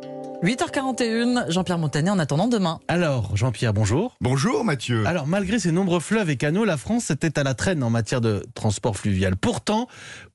[0.00, 0.21] Terre.
[0.42, 2.80] 8h41, Jean-Pierre Montanet en attendant demain.
[2.88, 4.16] Alors, Jean-Pierre, bonjour.
[4.20, 5.06] Bonjour Mathieu.
[5.06, 8.20] Alors, malgré ses nombreux fleuves et canaux, la France était à la traîne en matière
[8.20, 9.36] de transport fluvial.
[9.36, 9.86] Pourtant,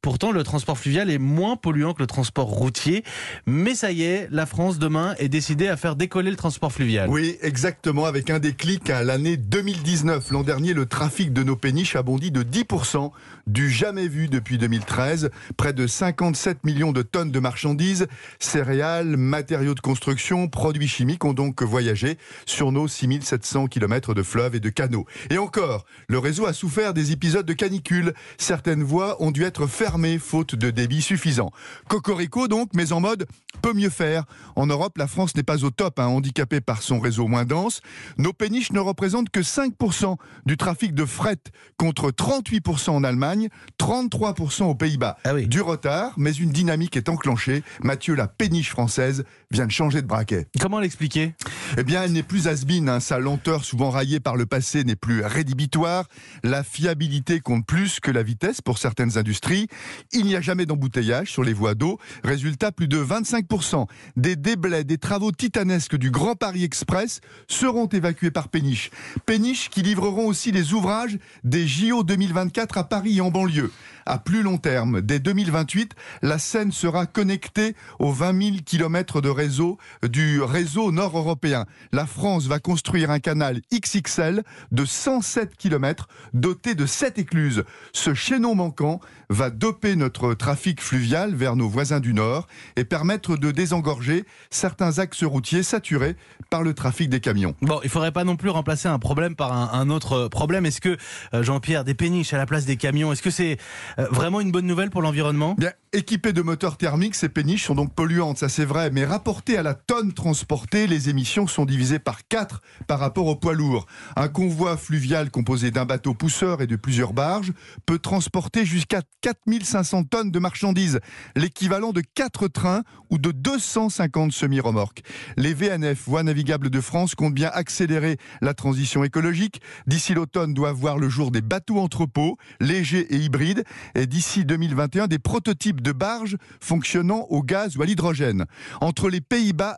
[0.01, 3.03] pourtant, le transport fluvial est moins polluant que le transport routier.
[3.47, 7.09] Mais ça y est, la France demain est décidée à faire décoller le transport fluvial.
[7.09, 10.31] Oui, exactement, avec un déclic à l'année 2019.
[10.31, 13.11] L'an dernier, le trafic de nos péniches a bondi de 10%,
[13.45, 15.31] du jamais vu depuis 2013.
[15.57, 18.07] Près de 57 millions de tonnes de marchandises,
[18.39, 24.21] céréales, matériaux de construction, construction, produits chimiques ont donc voyagé sur nos 6700 km de
[24.21, 25.07] fleuves et de canaux.
[25.31, 28.13] Et encore, le réseau a souffert des épisodes de canicule.
[28.37, 31.49] Certaines voies ont dû être fermées faute de débit suffisant.
[31.89, 33.25] Cocorico donc, mais en mode
[33.63, 34.25] peut mieux faire.
[34.55, 37.81] En Europe, la France n'est pas au top, hein, handicapée par son réseau moins dense.
[38.19, 41.39] Nos péniches ne représentent que 5% du trafic de fret
[41.77, 45.17] contre 38% en Allemagne, 33% aux Pays-Bas.
[45.23, 45.47] Ah oui.
[45.47, 47.63] Du retard, mais une dynamique est enclenchée.
[47.81, 50.47] Mathieu, la péniche française vient de changer de braquet.
[50.59, 51.33] Comment l'expliquer?
[51.77, 52.89] Eh bien, elle n'est plus asbine.
[52.89, 52.99] Hein.
[52.99, 56.05] Sa lenteur, souvent raillée par le passé, n'est plus rédhibitoire.
[56.43, 59.67] La fiabilité compte plus que la vitesse pour certaines industries.
[60.11, 61.99] Il n'y a jamais d'embouteillage sur les voies d'eau.
[62.23, 68.31] Résultat, plus de 25% des déblais des travaux titanesques du Grand Paris Express seront évacués
[68.31, 68.91] par Péniche.
[69.25, 73.71] Péniche qui livreront aussi les ouvrages des JO 2024 à Paris et en banlieue.
[74.05, 79.29] À plus long terme, dès 2028, la Seine sera connectée aux 20 000 km de
[79.29, 81.65] réseau du réseau nord-européen.
[81.91, 87.63] La France va construire un canal XXL de 107 km doté de 7 écluses.
[87.93, 93.37] Ce chaînon manquant va doper notre trafic fluvial vers nos voisins du nord et permettre
[93.37, 96.15] de désengorger certains axes routiers saturés
[96.49, 97.55] par le trafic des camions.
[97.61, 100.65] Bon, il faudrait pas non plus remplacer un problème par un, autre problème.
[100.65, 100.97] Est-ce que,
[101.33, 103.57] euh, Jean-Pierre, des péniches à la place des camions, est-ce que c'est
[103.99, 105.55] euh, vraiment une bonne nouvelle pour l'environnement?
[105.57, 109.56] Bien, équipées de moteurs thermiques, ces péniches sont donc polluantes, ça c'est vrai, mais rapportées
[109.57, 113.87] à la tonne transportée, les émissions sont divisées par 4 par rapport au poids lourd.
[114.15, 117.51] Un convoi fluvial composé d'un bateau pousseur et de plusieurs barges
[117.85, 120.99] peut transporter jusqu'à 4500 tonnes de marchandises,
[121.35, 125.01] l'équivalent de 4 trains ou de 250 semi-remorques.
[125.37, 129.61] Les VNF, Voies navigables de France, comptent bien accélérer la transition écologique.
[129.87, 133.63] D'ici l'automne doivent voir le jour des bateaux entrepôts, légers et hybrides,
[133.95, 138.45] et d'ici 2021 des prototypes de barges fonctionnant au gaz ou à l'hydrogène.
[138.81, 139.21] Entre les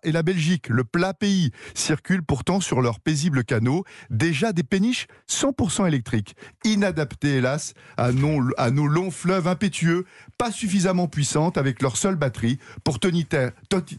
[0.03, 3.84] Et la Belgique, le plat pays, circulent pourtant sur leurs paisibles canaux.
[4.09, 10.06] Déjà des péniches 100% électriques, inadaptées hélas à, nos longs fleuves impétueux,
[10.38, 13.25] pas suffisamment puissantes avec leur seule batterie pour tenir,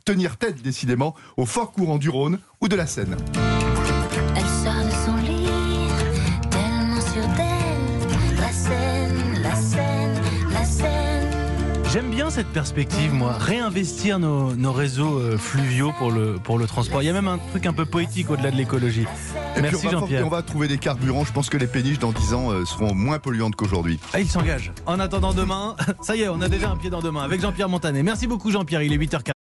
[0.05, 3.17] tenir tête décidément au fort courant du Rhône ou de la Seine.
[11.93, 13.33] J'aime bien cette perspective, moi.
[13.33, 17.03] Réinvestir nos, réseaux euh, fluviaux pour le, pour le transport.
[17.03, 19.07] Il y a même un truc un peu poétique au-delà de l'écologie.
[19.61, 20.25] Merci Jean-Pierre.
[20.25, 21.25] On va trouver des carburants.
[21.25, 23.99] Je pense que les péniches dans 10 ans euh, seront moins polluantes qu'aujourd'hui.
[24.13, 24.73] Ah, il s'engage.
[24.87, 27.69] En attendant demain, ça y est, on a déjà un pied dans demain avec Jean-Pierre
[27.69, 28.05] Montanet.
[28.05, 29.40] Merci beaucoup Jean-Pierre, il est 8h40.